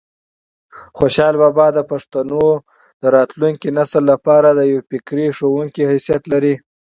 [0.97, 2.45] خوشحال بابا د پښتنو
[3.01, 6.55] د راتلونکي نسل لپاره د یو فکري ښوونکي حیثیت لري.